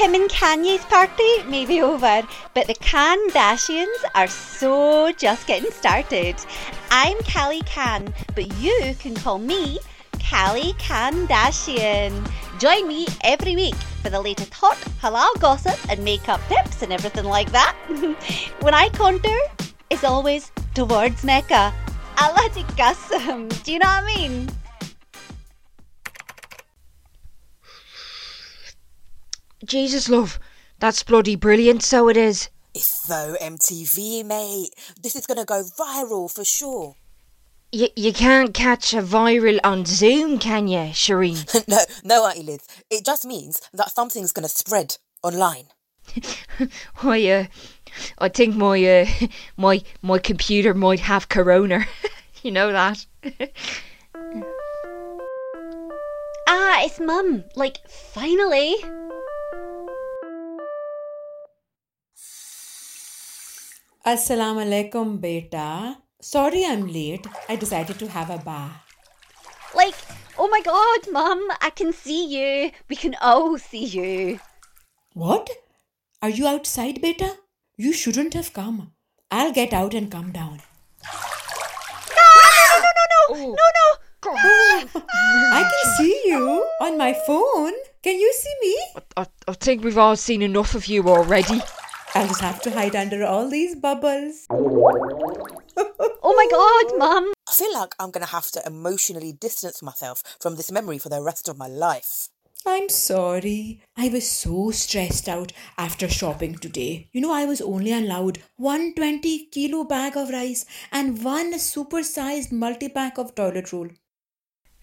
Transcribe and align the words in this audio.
Kim 0.00 0.14
and 0.14 0.30
Kanye's 0.30 0.82
party 0.86 1.42
may 1.42 1.66
be 1.66 1.82
over, 1.82 2.22
but 2.54 2.66
the 2.66 2.74
Kardashians 2.76 4.02
are 4.14 4.26
so 4.26 5.12
just 5.12 5.46
getting 5.46 5.70
started. 5.70 6.36
I'm 6.90 7.18
Callie 7.30 7.60
Can, 7.66 8.14
but 8.34 8.50
you 8.58 8.94
can 8.98 9.14
call 9.14 9.38
me 9.38 9.78
Callie 10.30 10.72
Kardashian. 10.78 12.30
Join 12.58 12.88
me 12.88 13.08
every 13.22 13.56
week 13.56 13.74
for 14.02 14.08
the 14.08 14.22
latest 14.22 14.54
hot 14.54 14.78
halal 15.02 15.38
gossip 15.38 15.78
and 15.90 16.02
makeup 16.02 16.40
tips 16.48 16.80
and 16.80 16.94
everything 16.94 17.26
like 17.26 17.52
that. 17.52 17.76
when 18.60 18.72
I 18.72 18.88
contour, 18.88 19.38
it's 19.90 20.02
always 20.02 20.50
towards 20.74 21.24
Mecca. 21.24 21.74
Allah 22.18 22.48
Qasam. 22.74 23.62
Do 23.64 23.72
you 23.72 23.80
know 23.80 23.86
what 23.86 24.04
I 24.04 24.16
mean? 24.16 24.48
Jesus, 29.64 30.08
love, 30.08 30.38
that's 30.78 31.02
bloody 31.02 31.36
brilliant, 31.36 31.82
so 31.82 32.08
it 32.08 32.16
is. 32.16 32.48
It's 32.74 32.84
so 32.84 33.36
MTV, 33.40 34.24
mate. 34.24 34.70
This 35.02 35.16
is 35.16 35.26
going 35.26 35.38
to 35.38 35.44
go 35.44 35.62
viral 35.62 36.32
for 36.32 36.44
sure. 36.44 36.94
You, 37.72 37.88
you 37.94 38.12
can't 38.12 38.54
catch 38.54 38.94
a 38.94 39.02
viral 39.02 39.60
on 39.62 39.84
Zoom, 39.84 40.38
can 40.38 40.68
you, 40.68 40.90
Shireen? 40.90 41.68
no, 41.68 41.78
no, 42.04 42.26
Auntie 42.26 42.42
Liz. 42.42 42.66
It 42.90 43.04
just 43.04 43.24
means 43.24 43.60
that 43.74 43.92
something's 43.92 44.32
going 44.32 44.44
to 44.44 44.48
spread 44.48 44.96
online. 45.22 45.66
I, 47.02 47.28
uh, 47.28 47.44
I 48.18 48.28
think 48.28 48.56
my, 48.56 48.82
uh, 48.84 49.06
my, 49.56 49.82
my 50.02 50.18
computer 50.18 50.74
might 50.74 51.00
have 51.00 51.28
corona. 51.28 51.86
you 52.42 52.50
know 52.50 52.72
that. 52.72 53.06
ah, 56.48 56.82
it's 56.82 56.98
mum. 56.98 57.44
Like, 57.54 57.78
finally. 57.88 58.76
Assalamu 64.06 64.62
alaikum, 64.64 65.20
beta. 65.20 65.98
Sorry 66.22 66.64
I'm 66.64 66.86
late. 66.86 67.26
I 67.50 67.56
decided 67.56 67.98
to 67.98 68.08
have 68.08 68.30
a 68.30 68.38
bath. 68.38 68.80
Like, 69.76 69.94
oh 70.38 70.48
my 70.48 70.62
god, 70.62 71.12
mum, 71.12 71.38
I 71.60 71.68
can 71.68 71.92
see 71.92 72.24
you. 72.24 72.70
We 72.88 72.96
can 72.96 73.14
all 73.20 73.58
see 73.58 73.84
you. 73.84 74.40
What? 75.12 75.50
Are 76.22 76.30
you 76.30 76.46
outside, 76.48 77.02
beta? 77.02 77.36
You 77.76 77.92
shouldn't 77.92 78.32
have 78.32 78.54
come. 78.54 78.92
I'll 79.30 79.52
get 79.52 79.74
out 79.74 79.92
and 79.92 80.10
come 80.10 80.32
down. 80.32 80.62
No, 82.16 82.30
no, 82.80 82.88
no, 82.88 82.90
no, 82.96 83.04
no, 83.12 83.36
no, 83.36 83.36
oh. 83.36 83.54
no. 83.54 83.70
no. 83.76 85.02
I 85.04 85.60
can 85.60 85.96
see 85.98 86.22
you 86.24 86.66
on 86.80 86.96
my 86.96 87.12
phone. 87.26 87.74
Can 88.02 88.18
you 88.18 88.32
see 88.32 88.54
me? 88.62 89.02
I, 89.18 89.26
I 89.46 89.52
think 89.52 89.84
we've 89.84 89.98
all 89.98 90.16
seen 90.16 90.40
enough 90.40 90.74
of 90.74 90.86
you 90.86 91.06
already. 91.06 91.60
I'll 92.14 92.26
just 92.26 92.40
have 92.40 92.60
to 92.62 92.72
hide 92.72 92.96
under 92.96 93.24
all 93.24 93.48
these 93.48 93.76
bubbles. 93.76 94.46
oh 94.50 96.34
my 96.36 96.46
god, 96.50 96.98
Mum! 96.98 97.32
I 97.48 97.52
feel 97.52 97.72
like 97.72 97.94
I'm 98.00 98.10
going 98.10 98.26
to 98.26 98.32
have 98.32 98.50
to 98.52 98.66
emotionally 98.66 99.32
distance 99.32 99.80
myself 99.80 100.22
from 100.40 100.56
this 100.56 100.72
memory 100.72 100.98
for 100.98 101.08
the 101.08 101.22
rest 101.22 101.48
of 101.48 101.56
my 101.56 101.68
life. 101.68 102.28
I'm 102.66 102.88
sorry. 102.88 103.80
I 103.96 104.08
was 104.08 104.28
so 104.28 104.70
stressed 104.72 105.28
out 105.28 105.52
after 105.78 106.08
shopping 106.08 106.56
today. 106.56 107.08
You 107.12 107.20
know, 107.20 107.32
I 107.32 107.44
was 107.44 107.60
only 107.60 107.92
allowed 107.92 108.42
120 108.56 109.46
kilo 109.46 109.84
bag 109.84 110.16
of 110.16 110.30
rice 110.30 110.66
and 110.90 111.22
one 111.24 111.58
super-sized 111.58 112.50
multi-pack 112.52 113.18
of 113.18 113.34
toilet 113.34 113.72
roll. 113.72 113.88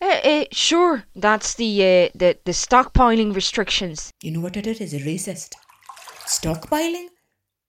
Uh, 0.00 0.20
uh, 0.24 0.44
sure, 0.52 1.04
that's 1.16 1.54
the 1.54 1.82
uh, 1.82 2.08
the 2.14 2.38
the 2.44 2.52
stockpiling 2.52 3.34
restrictions. 3.34 4.12
You 4.22 4.30
know 4.32 4.40
what 4.40 4.56
it 4.56 4.66
is? 4.66 4.80
It's 4.80 4.94
racist. 4.94 5.54
Stockpiling 6.26 7.08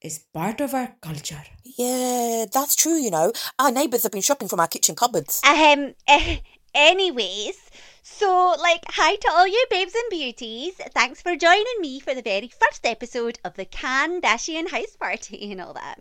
is 0.01 0.19
part 0.33 0.61
of 0.61 0.73
our 0.73 0.95
culture. 1.01 1.43
Yeah, 1.63 2.45
that's 2.51 2.75
true, 2.75 2.97
you 2.97 3.11
know. 3.11 3.31
Our 3.59 3.71
neighbours 3.71 4.03
have 4.03 4.11
been 4.11 4.21
shopping 4.21 4.47
from 4.47 4.59
our 4.59 4.67
kitchen 4.67 4.95
cupboards. 4.95 5.41
Um, 5.43 5.93
uh, 6.07 6.35
anyways, 6.73 7.67
so, 8.09 8.55
like, 8.59 8.83
hi 8.87 9.15
to 9.15 9.31
all 9.31 9.45
you 9.45 9.65
babes 9.69 9.93
and 9.93 10.09
beauties. 10.09 10.75
Thanks 10.95 11.21
for 11.21 11.35
joining 11.35 11.81
me 11.81 11.99
for 11.99 12.15
the 12.15 12.21
very 12.21 12.47
first 12.47 12.85
episode 12.85 13.37
of 13.43 13.55
the 13.55 13.65
Kardashian 13.65 14.69
House 14.69 14.95
Party 14.95 15.51
and 15.51 15.61
all 15.61 15.73
that. 15.73 15.99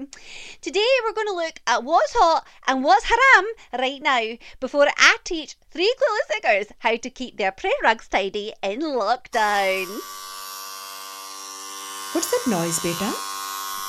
Today, 0.60 0.86
we're 1.04 1.12
going 1.12 1.26
to 1.26 1.34
look 1.34 1.60
at 1.66 1.84
what's 1.84 2.14
hot 2.14 2.46
and 2.68 2.84
what's 2.84 3.04
haram 3.04 3.46
right 3.78 4.00
now 4.00 4.36
before 4.60 4.86
I 4.96 5.16
teach 5.24 5.56
three 5.70 5.92
clueless 5.98 6.34
sickers 6.34 6.66
how 6.78 6.96
to 6.96 7.10
keep 7.10 7.36
their 7.36 7.52
prayer 7.52 7.72
rugs 7.82 8.08
tidy 8.08 8.52
in 8.62 8.80
lockdown. 8.80 9.86
What's 12.14 12.30
that 12.30 12.50
noise, 12.50 12.78
beta? 12.78 13.35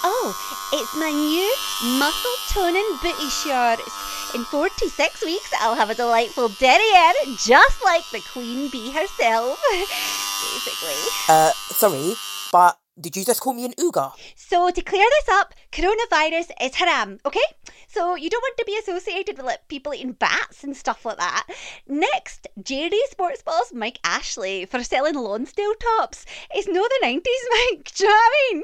Oh, 0.10 0.34
it's 0.72 0.96
my 0.96 1.12
new 1.12 2.00
muscle 2.00 2.38
toning 2.54 2.88
booty 3.04 3.28
shorts. 3.28 3.92
In 4.34 4.46
46 4.46 5.26
weeks, 5.26 5.52
I'll 5.60 5.76
have 5.76 5.90
a 5.90 5.96
delightful 5.96 6.48
derriere, 6.48 7.36
just 7.36 7.84
like 7.84 8.10
the 8.12 8.22
queen 8.32 8.70
bee 8.70 8.90
herself, 8.92 9.62
basically. 9.72 10.96
Uh, 11.28 11.52
sorry, 11.76 12.16
but 12.54 12.78
did 13.00 13.16
you 13.16 13.24
just 13.24 13.42
call 13.42 13.54
me 13.54 13.66
an 13.66 13.74
ooga? 13.74 14.12
So, 14.36 14.72
to 14.72 14.82
clear 14.82 15.06
this 15.20 15.30
up, 15.30 15.54
coronavirus 15.72 16.52
is 16.62 16.76
haram, 16.76 17.20
okay? 17.26 17.48
So, 17.88 18.16
you 18.16 18.30
don't 18.30 18.42
want 18.42 18.58
to 18.58 18.66
be 18.66 18.78
associated 18.78 19.38
with 19.38 19.46
like, 19.46 19.68
people 19.68 19.94
eating 19.94 20.14
bats 20.14 20.64
and 20.64 20.76
stuff 20.76 21.06
like 21.06 21.18
that. 21.18 21.48
Next, 21.88 22.48
JD 22.60 22.96
Sports 23.10 23.44
Balls 23.44 23.72
Mike 23.74 24.00
Ashley 24.04 24.66
for 24.66 24.84
selling 24.84 25.16
Lonsdale 25.16 25.76
tops. 25.76 26.26
It's 26.54 26.68
no 26.68 26.82
the 26.82 27.06
90s, 27.06 27.22
Mike. 27.72 27.92
Do 27.96 28.04
you 28.04 28.10
know 28.10 28.16
what 28.16 28.32
I 28.32 28.54
mean? 28.54 28.64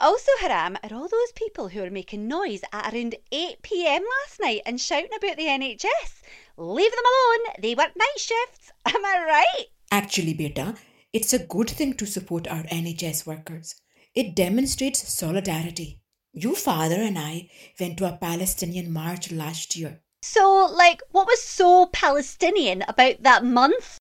Also, 0.00 0.30
haram 0.40 0.76
are 0.82 0.94
all 0.94 1.08
those 1.08 1.32
people 1.34 1.68
who 1.68 1.82
are 1.82 1.90
making 1.90 2.28
noise 2.28 2.60
at 2.72 2.92
around 2.92 3.14
8 3.30 3.62
pm 3.62 4.02
last 4.02 4.40
night 4.40 4.62
and 4.66 4.80
shouting 4.80 5.10
about 5.16 5.36
the 5.36 5.44
NHS. 5.44 6.22
Leave 6.58 6.90
them 6.90 7.04
alone. 7.04 7.54
They 7.60 7.74
work 7.74 7.96
night 7.96 8.18
shifts. 8.18 8.72
Am 8.86 9.04
I 9.04 9.24
right? 9.26 9.66
Actually, 9.90 10.34
beta, 10.34 10.74
it's 11.12 11.32
a 11.32 11.38
good 11.38 11.68
thing 11.68 11.92
to 11.94 12.06
support 12.06 12.48
our 12.48 12.62
NHS 12.64 13.26
workers. 13.26 13.74
It 14.14 14.34
demonstrates 14.34 15.12
solidarity. 15.12 16.00
Your 16.32 16.56
father 16.56 16.96
and 16.96 17.18
I 17.18 17.50
went 17.78 17.98
to 17.98 18.08
a 18.08 18.16
Palestinian 18.16 18.90
march 18.90 19.30
last 19.30 19.76
year. 19.76 20.00
So, 20.22 20.70
like, 20.72 21.02
what 21.10 21.26
was 21.26 21.42
so 21.42 21.86
Palestinian 21.86 22.82
about 22.88 23.22
that 23.22 23.44
month? 23.44 23.98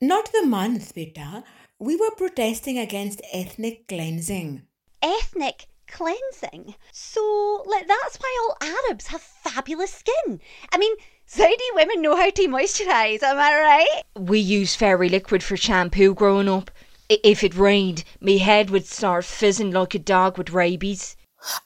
Not 0.00 0.30
the 0.32 0.46
month, 0.46 0.94
beta. 0.94 1.42
We 1.78 1.96
were 1.96 2.12
protesting 2.16 2.78
against 2.78 3.22
ethnic 3.32 3.88
cleansing. 3.88 4.62
Ethnic 5.02 5.66
cleansing? 5.88 6.76
So, 6.92 7.64
like, 7.66 7.88
that's 7.88 8.18
why 8.18 8.38
all 8.42 8.68
Arabs 8.68 9.08
have 9.08 9.22
fabulous 9.22 9.92
skin. 9.92 10.40
I 10.72 10.78
mean, 10.78 10.94
Saudi 11.26 11.64
women 11.74 12.02
know 12.02 12.16
how 12.16 12.30
to 12.30 12.48
moisturise, 12.48 13.22
am 13.22 13.38
I 13.38 13.58
right? 13.58 14.02
We 14.18 14.38
used 14.38 14.78
fairy 14.78 15.08
liquid 15.08 15.42
for 15.42 15.56
shampoo 15.56 16.14
growing 16.14 16.48
up. 16.48 16.70
If 17.08 17.42
it 17.42 17.56
rained, 17.56 18.04
me 18.20 18.38
head 18.38 18.70
would 18.70 18.86
start 18.86 19.24
fizzing 19.24 19.70
like 19.70 19.94
a 19.94 19.98
dog 19.98 20.36
with 20.36 20.50
rabies. 20.50 21.16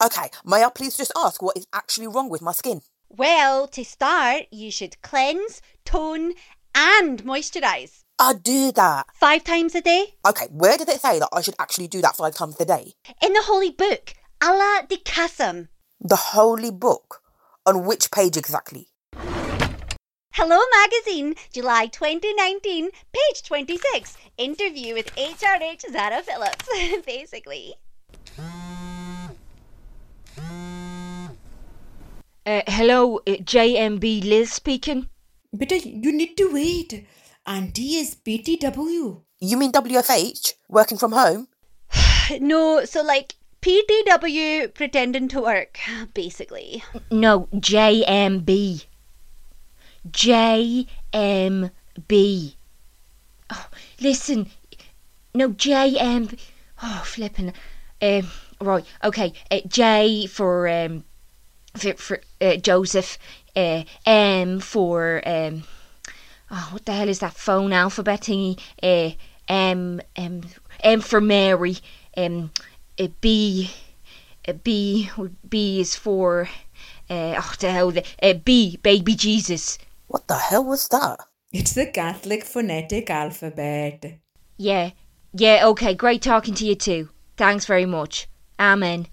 Okay, 0.02 0.30
may 0.44 0.64
I 0.64 0.70
please 0.70 0.96
just 0.96 1.12
ask 1.16 1.42
what 1.42 1.56
is 1.56 1.66
actually 1.72 2.06
wrong 2.06 2.28
with 2.28 2.42
my 2.42 2.52
skin? 2.52 2.80
Well, 3.08 3.66
to 3.68 3.84
start, 3.84 4.44
you 4.50 4.70
should 4.70 5.00
cleanse, 5.02 5.60
tone, 5.84 6.34
and 6.74 7.24
moisturise. 7.24 8.04
I 8.18 8.34
do 8.34 8.72
that. 8.72 9.06
Five 9.14 9.44
times 9.44 9.74
a 9.74 9.80
day? 9.80 10.14
Okay, 10.26 10.46
where 10.50 10.78
did 10.78 10.88
it 10.88 11.00
say 11.00 11.18
that 11.18 11.28
I 11.32 11.42
should 11.42 11.56
actually 11.58 11.88
do 11.88 12.00
that 12.02 12.16
five 12.16 12.34
times 12.34 12.56
a 12.60 12.64
day? 12.64 12.94
In 13.22 13.32
the 13.32 13.42
holy 13.42 13.70
book, 13.70 14.14
Allah 14.42 14.82
the 14.88 14.96
Qasam. 14.96 15.68
The 16.00 16.16
holy 16.16 16.70
book? 16.70 17.22
On 17.66 17.84
which 17.84 18.10
page 18.10 18.36
exactly? 18.36 18.88
Hello 20.38 20.60
Magazine, 20.84 21.34
July 21.50 21.86
2019, 21.86 22.90
page 22.90 23.42
26. 23.42 24.18
Interview 24.36 24.92
with 24.92 25.06
HRH 25.16 25.90
Zara 25.90 26.22
Phillips, 26.22 26.68
basically. 27.06 27.72
Uh, 32.44 32.60
hello, 32.68 33.16
uh, 33.16 33.40
JMB 33.40 34.28
Liz 34.28 34.52
speaking. 34.52 35.08
Beta, 35.56 35.78
you 35.78 36.12
need 36.12 36.36
to 36.36 36.52
wait. 36.52 37.06
Auntie 37.46 37.94
is 37.94 38.14
PTW. 38.16 39.22
You 39.40 39.56
mean 39.56 39.72
WFH? 39.72 40.52
Working 40.68 40.98
from 40.98 41.12
home? 41.12 41.48
no, 42.40 42.84
so 42.84 43.02
like 43.02 43.36
PTW 43.62 44.74
pretending 44.74 45.28
to 45.28 45.40
work, 45.40 45.78
basically. 46.12 46.84
No, 47.10 47.48
JMB. 47.54 48.84
JMB. 50.10 50.80
Oh, 53.50 53.66
listen. 54.00 54.50
No, 55.34 55.50
JM. 55.50 56.38
Oh, 56.82 57.02
flipping. 57.04 57.52
Um, 58.00 58.30
right, 58.60 58.84
okay. 59.04 59.32
Uh, 59.50 59.60
J 59.66 60.26
for 60.26 60.68
um, 60.68 61.04
for, 61.76 61.94
for 61.94 62.20
uh, 62.40 62.56
Joseph. 62.56 63.18
Uh, 63.54 63.84
M 64.04 64.60
for 64.60 65.22
um. 65.26 65.64
Oh, 66.50 66.68
what 66.72 66.84
the 66.84 66.92
hell 66.92 67.08
is 67.08 67.20
that 67.20 67.34
phone 67.34 67.72
alphabet 67.72 68.22
thingy? 68.22 68.58
Uh, 68.82 69.12
M 69.48 70.00
M. 70.14 70.42
M 70.80 71.00
for 71.00 71.20
Mary. 71.20 71.78
Um, 72.16 72.50
uh, 72.98 73.08
B, 73.20 73.70
uh, 74.46 74.52
B, 74.52 75.10
B 75.48 75.80
is 75.80 75.96
for. 75.96 76.48
Uh, 77.08 77.34
oh, 77.38 77.54
the 77.58 77.70
hell, 77.70 77.92
uh, 78.22 78.32
B, 78.34 78.78
baby 78.82 79.14
Jesus. 79.14 79.78
What 80.08 80.28
the 80.28 80.36
hell 80.36 80.64
was 80.64 80.88
that? 80.88 81.18
It's 81.52 81.72
the 81.72 81.86
Catholic 81.86 82.44
phonetic 82.44 83.10
alphabet. 83.10 84.18
Yeah, 84.56 84.90
yeah, 85.32 85.66
okay, 85.66 85.94
great 85.94 86.22
talking 86.22 86.54
to 86.54 86.66
you 86.66 86.74
too. 86.74 87.10
Thanks 87.36 87.66
very 87.66 87.86
much. 87.86 88.28
Amen. 88.58 89.06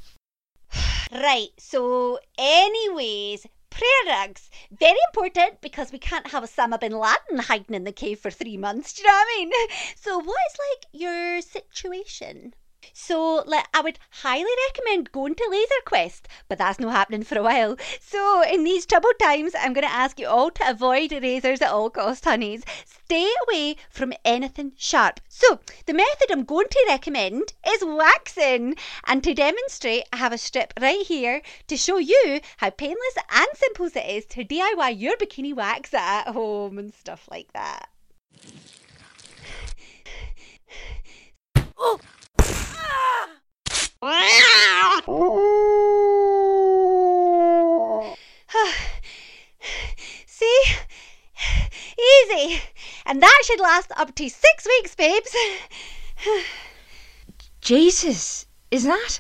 Right, 1.12 1.50
so, 1.58 2.20
anyways, 2.38 3.46
prayer 3.70 4.06
rugs. 4.08 4.50
Very 4.72 4.98
important 5.10 5.62
because 5.62 5.92
we 5.92 6.00
can't 6.00 6.28
have 6.28 6.44
Osama 6.44 6.80
bin 6.80 6.94
Laden 6.94 7.40
hiding 7.40 7.76
in 7.76 7.84
the 7.84 7.92
cave 7.92 8.20
for 8.20 8.32
three 8.32 8.58
months. 8.58 8.94
Do 8.94 9.02
you 9.02 9.08
know 9.08 9.14
what 9.14 9.28
I 9.28 9.38
mean? 9.38 9.52
So, 9.96 10.18
what 10.18 10.40
is 10.50 10.58
like 10.72 10.86
your 10.92 11.42
situation? 11.42 12.54
So, 12.92 13.44
like, 13.46 13.66
I 13.74 13.82
would 13.82 14.00
highly 14.10 14.52
recommend 14.68 15.12
going 15.12 15.36
to 15.36 15.48
Laser 15.50 15.82
Quest, 15.86 16.28
but 16.50 16.58
that's 16.58 16.80
not 16.80 16.92
happening 16.92 17.24
for 17.24 17.38
a 17.38 17.44
while. 17.44 17.78
So, 18.02 18.44
in 18.44 18.64
these 18.64 18.86
troubled 18.86 19.20
times, 19.22 19.54
I'm 19.58 19.74
going 19.74 19.88
to 19.88 19.92
ask 19.92 20.20
you 20.20 20.28
all 20.28 20.52
to 20.52 20.70
avoid 20.70 21.12
razors 21.12 21.62
at 21.62 21.72
all 21.72 21.90
costs, 21.90 22.26
honeys. 22.26 22.64
Stay 22.86 23.30
away 23.48 23.76
from 23.90 24.14
anything 24.26 24.74
sharp. 24.76 25.20
So, 25.30 25.60
the 25.86 25.94
method 25.94 26.32
I'm 26.32 26.44
going 26.44 26.68
to 26.70 26.86
recommend 26.88 27.54
is 27.68 27.84
waxing. 27.86 28.76
And 29.06 29.24
to 29.24 29.34
demonstrate, 29.34 30.04
I 30.12 30.18
have 30.18 30.34
a 30.34 30.38
strip 30.38 30.74
right 30.82 31.06
here 31.06 31.42
to 31.68 31.78
show 31.78 31.98
you 31.98 32.42
how 32.58 32.70
painless 32.70 33.16
and 33.30 33.48
simple 33.56 33.86
it 33.86 33.98
is 33.98 34.26
to 34.28 34.44
DIY 34.44 35.00
your 35.00 35.18
bikini 35.18 35.54
wax 35.54 35.94
at 35.94 36.28
home 36.30 36.78
and 36.78 36.94
stuff 36.94 37.28
like 37.30 37.52
that. 37.54 37.90
Oh! 41.78 42.00
See? 50.26 50.64
Easy. 52.00 52.62
And 53.06 53.22
that 53.22 53.42
should 53.44 53.60
last 53.60 53.92
up 53.98 54.16
to 54.16 54.30
six 54.30 54.66
weeks, 54.66 54.96
babes. 54.96 55.36
Jesus, 57.62 58.46
is 58.72 58.86
that 58.86 59.20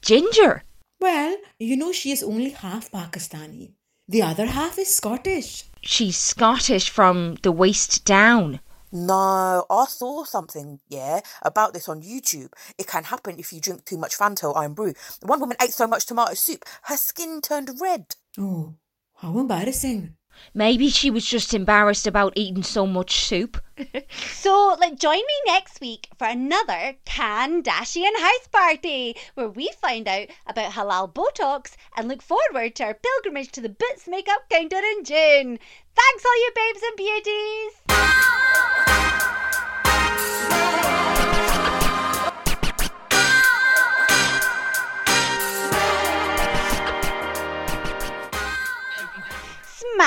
Ginger? 0.00 0.62
Well, 1.00 1.36
you 1.58 1.76
know 1.76 1.90
she 1.90 2.12
is 2.12 2.22
only 2.22 2.50
half 2.50 2.92
Pakistani. 2.92 3.72
The 4.06 4.22
other 4.22 4.46
half 4.46 4.78
is 4.78 4.94
Scottish. 4.94 5.64
She's 5.80 6.16
Scottish 6.16 6.88
from 6.88 7.34
the 7.42 7.50
waist 7.50 8.04
down. 8.04 8.60
No, 8.92 9.64
I 9.68 9.86
saw 9.88 10.24
something, 10.24 10.80
yeah, 10.88 11.20
about 11.42 11.74
this 11.74 11.88
on 11.88 12.02
YouTube. 12.02 12.52
It 12.78 12.86
can 12.86 13.04
happen 13.04 13.38
if 13.38 13.52
you 13.52 13.60
drink 13.60 13.84
too 13.84 13.98
much 13.98 14.16
Fanta 14.16 14.44
or 14.44 14.62
Irn-Bru. 14.62 14.94
One 15.22 15.40
woman 15.40 15.56
ate 15.62 15.72
so 15.72 15.86
much 15.86 16.06
tomato 16.06 16.34
soup, 16.34 16.64
her 16.84 16.96
skin 16.96 17.40
turned 17.40 17.70
red. 17.80 18.16
Oh, 18.38 18.74
how 19.16 19.38
embarrassing. 19.38 20.17
Maybe 20.54 20.88
she 20.88 21.10
was 21.10 21.24
just 21.24 21.54
embarrassed 21.54 22.06
about 22.06 22.32
eating 22.36 22.62
so 22.62 22.86
much 22.86 23.24
soup. 23.24 23.60
So, 24.32 24.76
like, 24.80 24.98
join 24.98 25.18
me 25.18 25.34
next 25.46 25.80
week 25.80 26.08
for 26.18 26.26
another 26.26 26.96
Kardashian 27.06 28.18
house 28.18 28.48
party 28.50 29.14
where 29.34 29.48
we 29.48 29.70
find 29.80 30.08
out 30.08 30.26
about 30.46 30.72
halal 30.72 31.12
Botox 31.12 31.76
and 31.96 32.08
look 32.08 32.22
forward 32.22 32.74
to 32.76 32.84
our 32.84 32.94
pilgrimage 32.94 33.52
to 33.52 33.60
the 33.60 33.68
Boots 33.68 34.08
makeup 34.08 34.48
counter 34.50 34.78
in 34.78 35.04
June. 35.04 35.58
Thanks, 35.94 36.24
all 36.24 36.36
you 36.36 36.50
babes 36.54 36.82
and 36.82 36.96
beauties. 36.96 37.72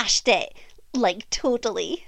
Smashed 0.01 0.27
it, 0.29 0.53
like 0.95 1.29
totally. 1.29 2.05